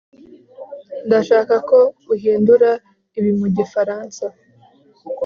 ndashaka 1.07 1.55
ko 1.69 1.79
uhindura 2.13 2.69
ibi 3.17 3.31
mu 3.39 3.47
gifaransa 3.57 4.25